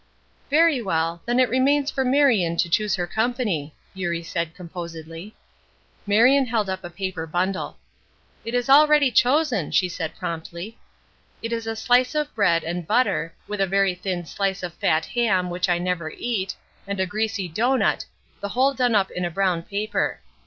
[0.49, 5.35] "Very well then it remains for Marion to choose her company," Eurie said, composedly.
[6.07, 7.77] Marion held up a paper bundle.
[8.43, 10.79] "It is already chosen," she said, promptly.
[11.43, 15.05] "It is a slice of bread and butter, with a very thin slice of fat
[15.05, 16.55] ham, which I never eat,
[16.87, 18.03] and a greasy doughnut,
[18.39, 20.19] the whole done up in a brown paper.